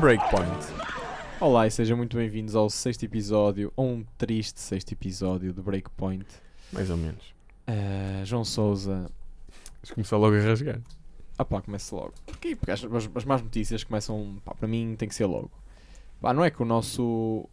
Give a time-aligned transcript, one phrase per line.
[0.00, 0.79] Breakpoint.
[1.40, 6.26] Olá e sejam muito bem-vindos ao sexto episódio, ou um triste sexto episódio de Breakpoint.
[6.70, 7.34] Mais ou menos.
[7.66, 9.10] Uh, João Souza.
[9.78, 10.82] Vamos começar logo a rasgar.
[11.38, 12.12] Ah pá, começa logo.
[12.26, 12.54] Porquê?
[12.54, 14.38] Porque as, as, as más notícias começam.
[14.44, 15.50] Pá, para mim tem que ser logo.
[16.20, 17.48] Pá, não é que o nosso.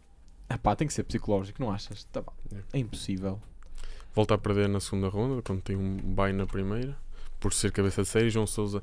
[0.50, 2.04] Ah pá, tem que ser psicológico, não achas?
[2.04, 2.34] Tá, pá,
[2.74, 3.40] é impossível.
[4.14, 6.94] Volta a perder na segunda ronda, quando tem um bye na primeira,
[7.40, 8.28] por ser cabeça de série.
[8.28, 8.82] João Souza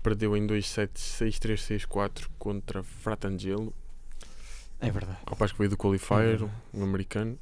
[0.00, 3.74] perdeu em 2-7, 6-3, 6-4 contra Fratangelo.
[4.86, 5.18] É verdade.
[5.28, 7.38] Rapaz que veio do Qualifier, É um americano.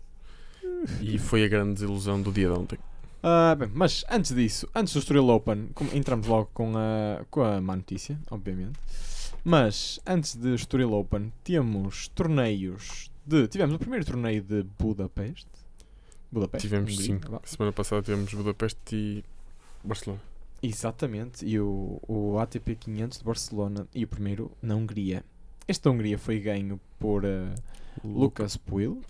[1.00, 2.78] E foi a grande desilusão do dia de ontem.
[3.22, 7.42] Ah, bem, mas antes disso, antes do Estoril Open, com- entramos logo com a, com
[7.42, 8.78] a má notícia, obviamente.
[9.44, 13.46] Mas antes do Estoril Open, temos torneios de.
[13.48, 15.46] Tivemos o primeiro torneio de Budapeste.
[16.32, 16.66] Budapeste?
[16.66, 17.20] Tivemos sim.
[17.44, 19.24] Semana passada tivemos Budapeste e
[19.84, 20.20] Barcelona.
[20.62, 25.24] Exatamente, e o, o ATP 500 de Barcelona e o primeiro na Hungria.
[25.72, 27.54] Este da Hungria foi ganho por ah,
[28.04, 29.00] Lucas Puil,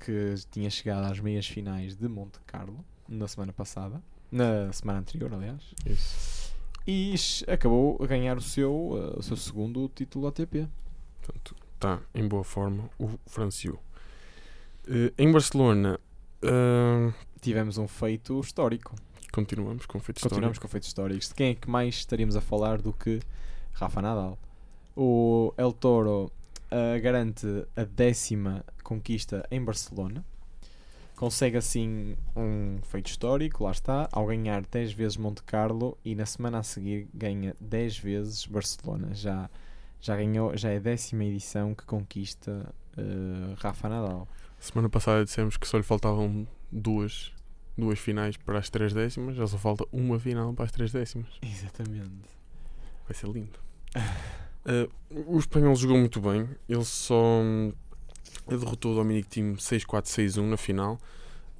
[0.00, 5.30] que tinha chegado às meias finais de Monte Carlo na semana passada, na semana anterior,
[5.34, 5.74] aliás.
[5.84, 6.54] Isso.
[6.86, 7.14] e
[7.52, 10.66] acabou a ganhar o seu, uh, o seu segundo título ATP.
[11.20, 13.78] Portanto, está em boa forma o Francio.
[14.88, 16.00] Eh, em Barcelona,
[16.42, 18.94] ah, Tivemos um feito histórico.
[19.30, 20.62] continuamos com feito Continuamos histórico.
[20.62, 21.28] com feitos históricos.
[21.28, 23.20] De quem é que mais estaríamos a falar do que
[23.74, 24.38] Rafa Nadal?
[24.96, 26.32] O El Toro
[26.72, 30.24] uh, garante a décima conquista em Barcelona.
[31.16, 36.26] Consegue assim um feito histórico, lá está, ao ganhar 10 vezes Monte Carlo e na
[36.26, 39.14] semana a seguir ganha 10 vezes Barcelona.
[39.14, 39.48] Já,
[40.00, 44.28] já ganhou, já é a décima edição que conquista uh, Rafa Nadal.
[44.58, 47.32] Semana passada dissemos que só lhe faltavam duas,
[47.76, 51.38] duas finais para as três décimas, já só falta uma final para as três décimas.
[51.42, 52.28] Exatamente.
[53.06, 53.58] Vai ser lindo.
[54.66, 54.90] Uh,
[55.26, 56.48] o espanhol jogou muito bem.
[56.68, 57.72] Ele só hum,
[58.48, 60.98] derrotou o Dominic Thiem 6-4-6-1 na final.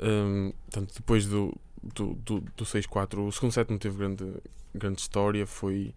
[0.01, 4.25] Um, portanto, depois do, do, do, do 6-4, o segundo set não teve grande,
[4.75, 5.47] grande história.
[5.47, 5.95] Foi,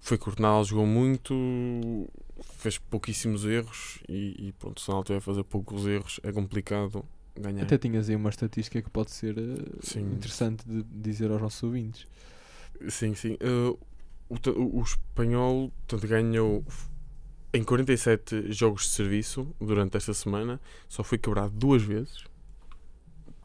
[0.00, 2.08] foi cornal, jogou muito,
[2.56, 3.98] fez pouquíssimos erros.
[4.08, 7.04] E, e pronto, se o Nadal tiver a fazer poucos erros, é complicado
[7.38, 7.62] ganhar.
[7.62, 12.06] Até tinhas aí uma estatística que pode ser uh, interessante de dizer aos nossos ouvintes.
[12.88, 13.34] Sim, sim.
[13.34, 13.78] Uh,
[14.28, 16.64] o, o- espanhol portanto, ganhou
[17.52, 22.24] em 47 jogos de serviço durante esta semana, só foi quebrado duas vezes,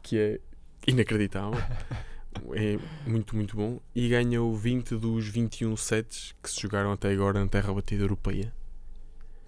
[0.02, 0.40] que é
[0.86, 1.58] inacreditável.
[2.54, 2.78] é
[3.08, 3.80] muito, muito bom.
[3.94, 8.52] E ganhou 20 dos 21 sets que se jogaram até agora na terra batida europeia,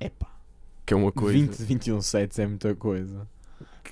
[0.01, 0.31] Epá.
[0.87, 1.39] que é uma coisa.
[1.39, 3.29] 20 de 21 sets é muita coisa.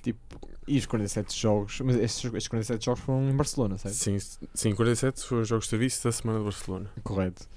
[0.02, 1.80] Tipo, e os 47 jogos.
[1.80, 3.94] Mas estes, estes 47 jogos foram em Barcelona, certo?
[3.94, 4.18] Sim,
[4.54, 6.90] sim, 47 foram os jogos de serviço da semana de Barcelona.
[7.02, 7.48] Correto.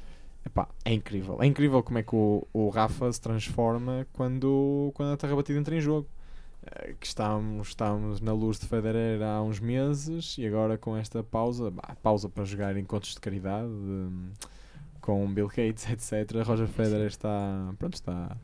[0.45, 1.37] Epá, é incrível.
[1.41, 5.57] É incrível como é que o, o Rafa se transforma quando, quando a terra batida
[5.57, 6.07] entra em jogo.
[6.65, 11.23] Eh, Que estávamos, estávamos na luz de Federer há uns meses e agora com esta
[11.23, 14.29] pausa, bah, pausa para jogar encontros de caridade hum,
[15.01, 16.43] com Bill Gates, etc.
[16.45, 18.37] Roger Federer está, pronto, está,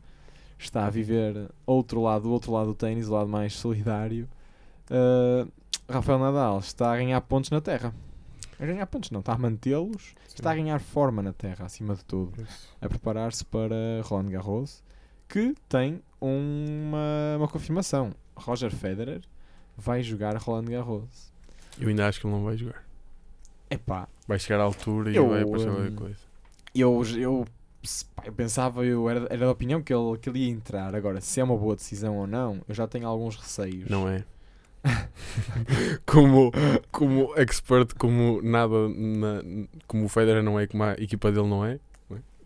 [0.58, 4.28] está a viver outro lado, outro lado do ténis, o lado mais solidário.
[4.90, 5.50] Uh,
[5.88, 7.94] Rafael Nadal está a ganhar pontos na terra.
[8.58, 12.04] A ganhar pontos não, está a mantê-los, está a ganhar forma na terra, acima de
[12.04, 12.46] tudo.
[12.80, 14.82] A preparar-se para Roland Garros,
[15.28, 18.12] que tem uma, uma confirmação.
[18.36, 19.20] Roger Federer
[19.76, 21.32] vai jogar Roland Garros.
[21.78, 22.84] Eu ainda acho que ele não vai jogar.
[23.68, 26.18] Epá, Vai chegar à altura e Eu, vai aparecer hum, qualquer coisa.
[26.74, 27.46] eu, eu,
[28.24, 30.94] eu pensava, eu era, era da opinião que ele, que ele ia entrar.
[30.94, 33.88] Agora, se é uma boa decisão ou não, eu já tenho alguns receios.
[33.88, 34.24] Não é?
[36.06, 36.50] como,
[36.90, 39.42] como expert, como nada, na-
[39.86, 41.78] como o Federer não é, como a equipa dele não é, é?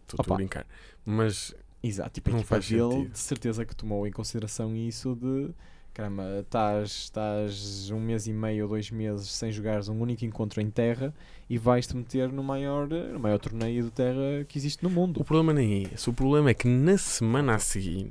[0.09, 0.67] estou a brincar.
[1.05, 3.13] Mas Exato, tipo, a Não equipa faz dele sentido.
[3.13, 5.51] de certeza que tomou em consideração isso de
[5.95, 10.61] caramba, estás, estás um mês e meio ou dois meses sem jogares um único encontro
[10.61, 11.15] em terra
[11.49, 15.21] e vais-te meter no maior, no maior torneio de terra que existe no mundo.
[15.21, 16.11] o problema nem é esse.
[16.11, 18.11] O problema é que na semana a seguir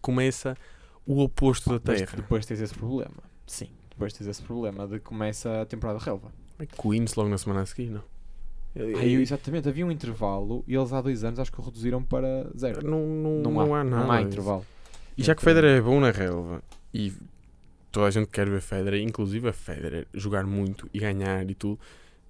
[0.00, 0.56] começa
[1.04, 2.16] o oposto da Mas Terra.
[2.16, 3.16] depois tens esse problema.
[3.48, 6.30] Sim, depois tens esse problema de que começa a temporada relva.
[6.80, 8.02] Queens logo na semana a seguir, não?
[8.76, 12.48] Aí, exatamente, havia um intervalo e eles há dois anos acho que o reduziram para
[12.56, 12.86] zero.
[12.86, 14.02] não, não, Não, não há, há nada.
[14.04, 14.64] não há intervalo.
[15.16, 16.62] E já que o Federer é bom na relva
[16.94, 17.12] e
[17.90, 21.80] toda a gente quer ver Federer, inclusive a Federer, jogar muito e ganhar e tudo,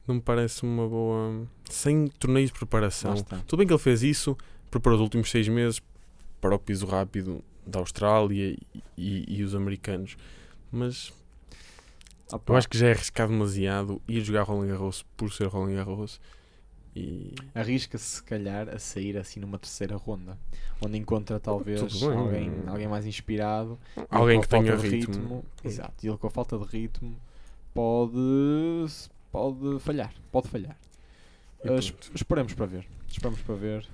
[0.07, 1.47] não me parece uma boa.
[1.69, 3.15] Sem torneios de preparação.
[3.47, 4.37] Tudo bem que ele fez isso,
[4.71, 5.83] preparou os últimos seis meses
[6.41, 8.59] para o piso rápido da Austrália e,
[8.97, 10.17] e- e os americanos,
[10.71, 11.13] mas
[12.33, 15.75] Opa, eu acho que já é arriscado demasiado ir jogar Roland Garros por ser Roland
[15.75, 16.21] Garros
[16.95, 20.37] e Arrisca-se, se calhar, a sair assim numa terceira ronda,
[20.85, 22.11] onde encontra talvez bem.
[22.11, 23.79] alguém, alguém mais inspirado,
[24.11, 25.45] alguém que tenha de ritmo.
[25.63, 27.17] Exato, e ele com a falta de ritmo
[27.73, 28.19] pode,
[29.31, 30.13] pode falhar.
[30.33, 30.77] Pode falhar.
[31.61, 32.11] Uh, pronto.
[32.15, 32.87] esperemos para ver.
[33.09, 33.87] Esperemos para ver.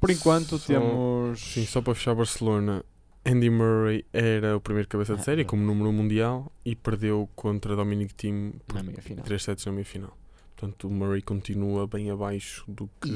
[0.00, 1.40] Por enquanto Só- temos.
[1.40, 2.82] Sim, só para fechar Barcelona,
[3.24, 5.44] Andy Murray era o primeiro cabeça de Ah, série é.
[5.44, 9.24] como número mundial e perdeu contra Dominic Thiem por na meia final.
[9.24, 10.16] 3 sets na meia final.
[10.56, 13.08] Portanto, o Murray continua bem abaixo do que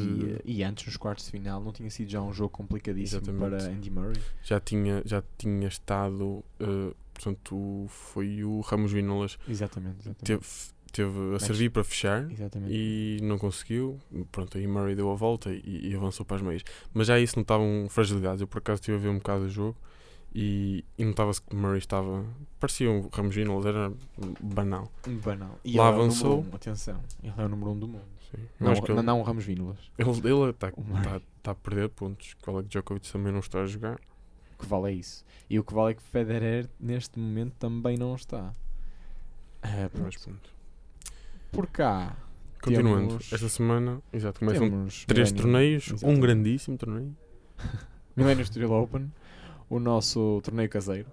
[0.45, 3.63] E, e antes, nos quartos de final, não tinha sido já um jogo complicadíssimo Exatamente.
[3.65, 4.17] para Andy Murray?
[4.43, 6.43] já tinha, já tinha estado.
[6.61, 9.97] eh, portanto, foi o Ramos Vinolas Exatamente.
[10.01, 10.25] exatamente.
[10.25, 10.47] teve,
[10.95, 12.73] teve a servir para fechar Exatamente.
[12.73, 13.99] e não conseguiu.
[14.31, 16.65] Pronto, aí Murray deu a volta e, e avançou para as meias.
[16.93, 18.41] Mas já isso não estavam fragilidades.
[18.41, 19.77] Eu por acaso estive a ver um bocado o jogo
[20.35, 22.25] e, e notava-se que Murray estava.
[22.59, 23.93] Parecia um Ramos Vinolas, era
[24.41, 24.91] banal.
[25.23, 25.59] Banal.
[25.65, 26.37] E Lá ele é avançou.
[26.37, 28.15] número um, atenção, ele é o número um do mundo.
[28.59, 32.35] Não, que ele, não, não Ramos Vínolas, ele, ele está tá, tá a perder pontos.
[32.45, 33.95] O Djokovic também não está a jogar.
[33.95, 35.25] o que vale é isso.
[35.49, 38.53] E o que vale é que Federer, neste momento, também não está.
[39.63, 40.05] Ah, pronto.
[40.05, 40.54] Mas pronto.
[41.55, 42.17] Por cá,
[42.63, 47.15] Continuando, Temos- esta semana, exato, começam temos três Millennium- torneios, um grandíssimo torneio.
[48.17, 49.13] Millennium Steel Open,
[49.69, 51.07] o nosso torneio caseiro,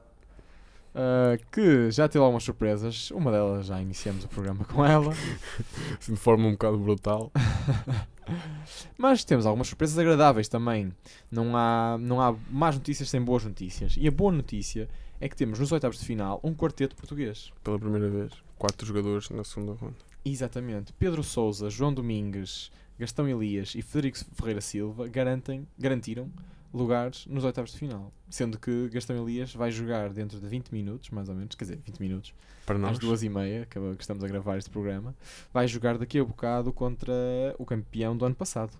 [0.96, 3.12] ah, que já teve algumas surpresas.
[3.12, 5.14] Uma delas já iniciamos o programa com ela,
[6.08, 7.32] de forma um bocado brutal.
[8.98, 10.94] mas temos algumas surpresas agradáveis também.
[11.30, 13.96] Não há, não há más notícias sem boas notícias.
[13.98, 14.88] E a boa notícia
[15.20, 17.52] é que temos nos oitavos de final um quarteto português.
[17.64, 20.11] Pela primeira vez, quatro jogadores na segunda ronda.
[20.23, 20.94] Exatamente.
[20.94, 26.31] Pedro Sousa, João Domingues, Gastão Elias e Federico Ferreira Silva garantem, garantiram
[26.73, 28.12] lugares nos oitavos de final.
[28.29, 31.79] Sendo que Gastão Elias vai jogar dentro de 20 minutos, mais ou menos, quer dizer,
[31.85, 32.33] 20 minutos,
[32.65, 35.15] Para nós, às duas e meia, que, estamos a gravar este programa,
[35.53, 37.13] vai jogar daqui a bocado contra
[37.57, 38.71] o campeão do ano passado,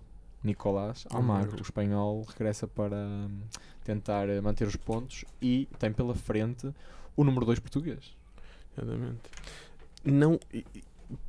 [0.42, 1.58] Nicolás Almagro.
[1.58, 3.40] O espanhol regressa para hum,
[3.84, 6.72] tentar eh, manter os pontos e tem pela frente
[7.16, 8.16] o número 2 português.
[8.76, 9.20] exatamente.
[10.04, 10.40] Não,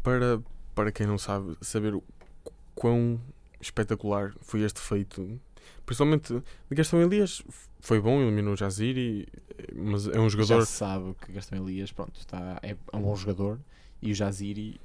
[0.01, 0.41] para,
[0.75, 2.01] para quem não sabe, saber o
[2.43, 3.19] qu- quão
[3.61, 5.39] espetacular foi este feito,
[5.85, 7.41] principalmente de Gastão Elias,
[7.79, 9.27] foi bom, eliminou o Jaziri,
[9.75, 10.65] mas é um Já jogador.
[10.65, 13.59] se sabe que Gastão Elias pronto, está, é, é um bom jogador
[14.01, 14.79] e o Jaziri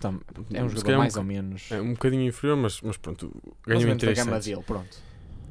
[0.00, 0.20] tam-
[0.52, 1.70] é um jogador calhar um mais ou menos.
[1.70, 3.30] É um bocadinho inferior, mas, mas pronto,
[3.66, 4.98] ganhou em 3 gama dele, pronto.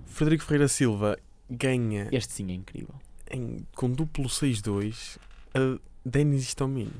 [0.08, 1.18] Frederico Ferreira Silva
[1.50, 2.94] ganha Este sim é incrível.
[3.30, 5.18] em, com duplo 6-2
[5.54, 6.92] a Denis Istomin.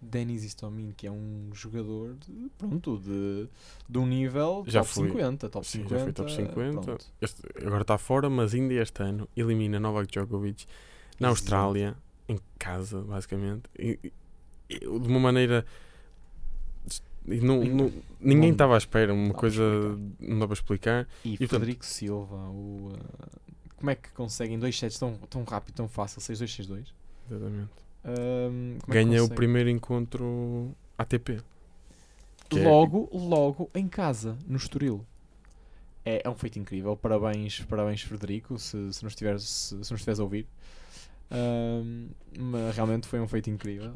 [0.00, 3.46] Denis Istomin, que é um jogador de, pronto, de,
[3.88, 5.08] de um nível Já top foi.
[5.08, 5.94] 50, top Sim, 50.
[5.98, 6.80] já foi top 50.
[6.80, 7.06] pronto.
[7.20, 10.64] Este- agora está fora, mas ainda este ano elimina Novak Djokovic
[11.18, 11.40] na Exato.
[11.42, 11.96] Austrália,
[12.28, 14.12] em casa, basicamente, e- e-
[14.70, 15.64] e de uma maneira.
[17.26, 19.62] e não- não- ninguém não estava à espera, uma para coisa
[20.18, 21.06] não dá para explicar.
[21.24, 22.98] E, portanto- Frederico Silva, o, uh,
[23.76, 26.94] como é que conseguem dois sets tão, tão rápido, tão fácil, 6-2, 6-2?
[27.30, 27.70] Exatamente.
[28.04, 31.40] Um, como é Ganha o primeiro encontro ATP.
[32.56, 35.04] é- Logo, logo em casa, no Estoril.
[36.04, 36.96] É, é um feito incrível.
[36.96, 40.46] Parabéns, parabéns Frederico, se, se, nos, estiveres, se, se nos estiveres a ouvir.
[41.30, 43.92] Um, mas realmente foi um feito incrível.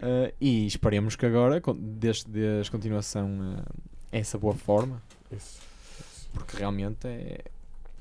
[0.00, 5.00] Uh, e esperemos que agora, desde, desde continuação uh, essa boa forma,
[5.30, 5.60] Isso.
[6.32, 7.44] porque realmente é.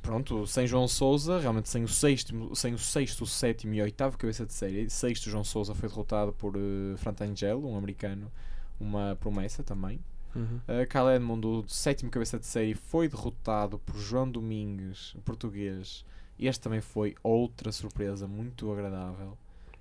[0.09, 4.43] Pronto, sem João Souza, realmente sem o sexto, sem o sexto, sétimo e oitavo cabeça
[4.43, 4.89] de série.
[4.89, 8.31] Sexto, João Souza foi derrotado por uh, Frantangelo, um americano,
[8.79, 9.99] uma promessa também.
[10.35, 10.61] Uhum.
[10.67, 16.03] Uh, Kyle Edmond, o sétimo cabeça de série, foi derrotado por João Domingues, português.
[16.39, 19.37] Este também foi outra surpresa muito agradável.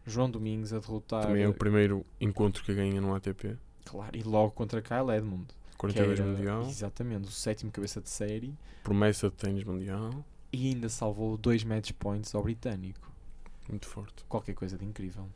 [0.06, 1.22] João Domingues a derrotar.
[1.22, 3.56] Também é o primeiro encontro que ganha no ATP.
[3.86, 5.46] Claro, e logo contra Kyle Edmond.
[5.86, 8.54] Que 42 era, Mundial, Exatamente, o sétimo cabeça de série.
[8.82, 13.10] promessa de ténis mundial, E ainda salvou dois match points ao britânico.
[13.68, 14.24] muito forte.
[14.28, 15.28] Qualquer coisa de incrível.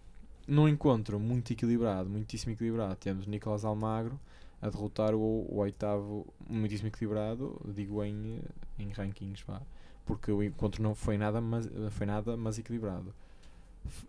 [0.47, 4.19] Num encontro muito equilibrado, muitíssimo equilibrado, temos Nicolás Almagro
[4.61, 8.41] a derrotar o, o oitavo, muitíssimo equilibrado, digo em,
[8.79, 9.61] em rankings, vá,
[10.05, 13.15] porque o encontro não foi nada, mas, foi nada, mas equilibrado.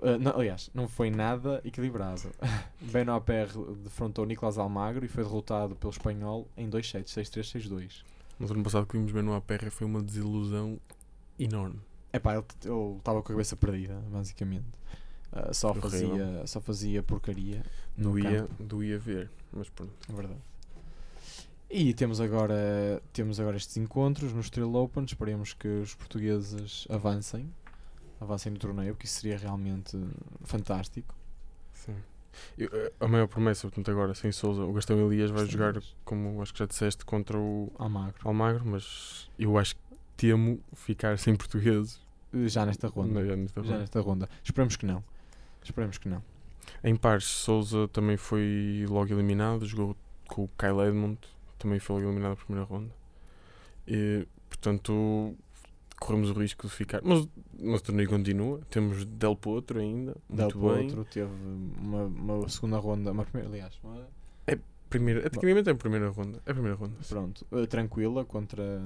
[0.01, 2.29] Ah, não, aliás, não foi nada equilibrado.
[2.81, 3.47] Ben Oper
[3.83, 8.03] defrontou Nicolás Almagro e foi derrotado pelo espanhol em 2 sets, 6-3, 6-2.
[8.39, 10.79] Mas ano passado que vimos bem no APR foi uma desilusão
[11.39, 11.79] enorme.
[12.11, 14.67] Epá, ele ele estava com a cabeça perdida, basicamente.
[15.31, 15.89] Uh, só, Horrível.
[15.89, 17.63] fazia, só fazia porcaria.
[17.97, 19.93] Doía, doía ver, mas pronto.
[20.07, 20.39] É verdade.
[21.69, 25.05] E temos agora, temos agora estes encontros no Estrela Open.
[25.05, 27.49] Esperemos que os portugueses avancem.
[28.23, 29.97] Avancem no torneio, porque isso seria realmente
[30.43, 31.13] fantástico.
[31.73, 31.95] Sim.
[32.57, 35.75] Eu, eh, a maior promessa, portanto, agora sem Souza, o Gastão Elias vai Sim, jogar,
[36.03, 38.15] como acho que já disseste, contra o Almagro.
[38.27, 39.81] Almagro, mas eu acho que
[40.17, 41.99] temo ficar sem portugueses
[42.45, 43.21] Já nesta ronda.
[43.23, 43.79] na- nesta Já ronda.
[43.79, 44.29] nesta ronda.
[44.43, 45.03] Esperemos que não.
[45.63, 46.23] Esperemos que não.
[46.83, 49.95] Em pares, Souza também foi logo eliminado, jogou
[50.27, 51.19] com o Kyle Edmond,
[51.59, 52.91] também foi logo eliminado na primeira ronda.
[53.87, 55.35] E, portanto,
[55.99, 57.01] corremos o risco de ficar.
[57.03, 57.27] Mas,
[57.59, 60.87] mas o torneio continua, temos Del Potro ainda, Del muito bem.
[60.87, 61.31] Potro teve
[61.81, 64.07] uma, uma segunda ronda, uma primeira, aliás, uma-
[64.89, 66.39] Primeira, tecnicamente é a primeira ronda.
[66.45, 66.95] É a primeira ronda.
[67.09, 68.83] pronto, eh, tranquila contra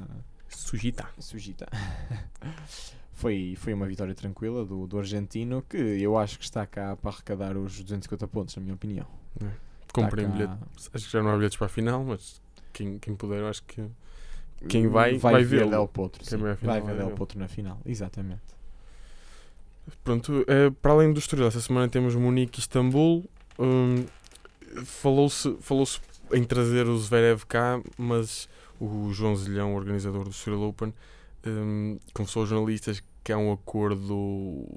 [0.48, 1.06] Sujita.
[1.20, 1.68] Sujita.
[3.12, 7.12] foi, foi uma vitória tranquila do, do argentino que eu acho que está cá para
[7.12, 9.06] arrecadar os 250 pontos, na minha opinião.
[9.92, 10.64] Comprei um cá- bilhete.
[10.94, 13.64] Acho que já não há bilhetes para a final, mas quem, quem puder, eu acho
[13.64, 13.84] que.
[14.68, 15.72] Quem vai, vai ver vê-lo.
[15.72, 16.24] Del Potro.
[16.26, 16.38] Sim.
[16.38, 17.18] vai Vai vai ver Del vê-lo.
[17.18, 18.42] Potro na final, exatamente.
[20.04, 23.24] Pronto, eh, para além do Estoril, esta semana temos Munique e Istambul.
[23.60, 24.06] Hum,
[24.84, 25.86] Falou-se falou
[26.34, 28.50] em trazer o Zverev cá, mas
[28.80, 30.94] o João Zilhão, o organizador do Estoril Open,
[31.46, 34.68] hum, confessou aos jornalistas que há um acordo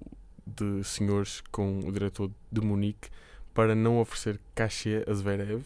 [0.46, 3.08] de senhores com o diretor de Munique
[3.52, 5.62] para não oferecer cachê a Zverev,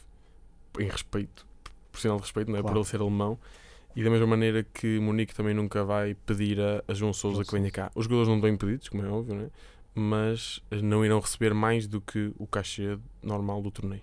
[0.80, 1.46] em respeito,
[1.92, 2.60] por sinal de respeito, não é?
[2.62, 2.74] Claro.
[2.74, 3.38] por ele ser alemão.
[3.96, 7.52] E da mesma maneira que Munique também nunca vai pedir a, a João João que
[7.52, 7.92] venha cá.
[7.94, 9.50] Os jogadores não estão impedidos, como é óbvio, né?
[9.94, 14.02] mas não irão receber mais do que o cachê normal do torneio.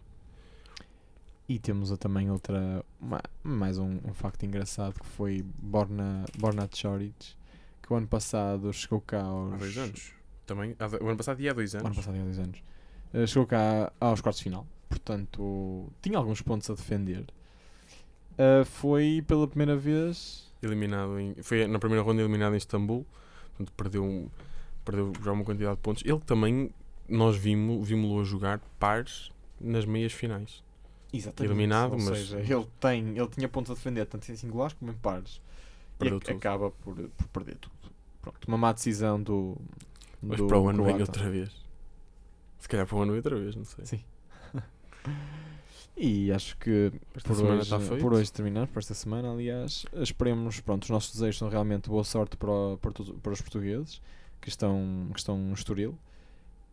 [1.50, 7.36] E temos também outra, ma- mais um, um facto engraçado que foi Borna, Borna Choric,
[7.81, 9.53] que o ano passado chegou cá aos.
[9.53, 10.13] Há dois anos.
[10.45, 11.88] Também, há, o ano passado e há dois O anos.
[11.88, 12.63] ano passado, há dois anos.
[13.13, 14.65] Eh, chegou cá aos quartos de final.
[14.88, 17.25] Portanto, tinha alguns pontos a defender.
[18.38, 20.50] Eh, foi pela primeira vez.
[20.61, 23.05] Eliminado em, foi na primeira ronda eliminado em Istambul.
[23.50, 24.29] Portanto, perdeu, um-
[24.85, 26.03] perdeu já uma quantidade de pontos.
[26.05, 26.71] Ele também,
[27.09, 30.63] nós vimos, vimos-lo a jogar pares nas meias finais.
[31.13, 31.51] Exatamente.
[31.51, 34.91] Eliminado, Ou mas- seja, ele, tem, ele tinha pontos a defender, tanto em singulares como
[34.91, 35.41] em pares.
[36.00, 36.38] Perdeu e tudo.
[36.38, 37.75] acaba por, por perder tudo.
[38.21, 39.57] Pronto, uma má decisão do.
[40.21, 41.51] Mas do para o ano vem outra vez.
[42.59, 43.85] Se calhar para o ano vem outra vez, não sei.
[43.85, 44.03] Sim.
[46.03, 49.86] E acho que Esta por hoje, por hoje terminamos, por esta semana, aliás.
[49.93, 52.91] Esperemos, pronto, os nossos desejos são realmente boa sorte para, o- para,
[53.22, 54.01] para os portugueses
[54.41, 55.96] que estão, que estão no Estoril.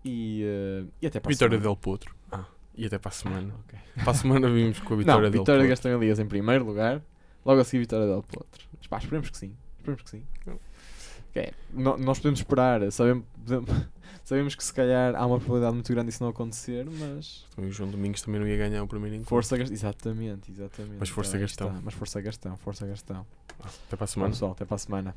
[0.02, 1.62] E, eh, e até para a Vitória semana.
[1.68, 2.14] Del Potro.
[2.32, 3.54] Ah, e até para a semana.
[3.66, 3.78] Ok.
[3.96, 5.68] Para a semana vimos com a vitória Não, del Vitória Potro.
[5.68, 7.02] Gastão Elias em primeiro lugar,
[7.44, 8.64] logo a seguir Vitória del Potro.
[8.78, 9.54] Mas, pá, esperemos que sim.
[9.78, 10.22] Esperemos que sim.
[11.34, 11.42] Não.
[11.42, 13.24] Ok, no- nós podemos esperar, sabemos,
[14.24, 17.72] sabemos que se calhar há uma probabilidade muito grande disso não acontecer, mas Também o
[17.72, 19.30] João Domingos também não ia ganhar o primeiro encontro.
[19.30, 19.74] força Gastão.
[19.74, 20.96] Exatamente, exatamente.
[20.98, 21.80] Mas força Gastão.
[21.84, 23.26] Mas força Gastão, força Gastão.
[23.58, 24.30] Até para a Bom, semana.
[24.32, 25.14] pessoal, até para a semana.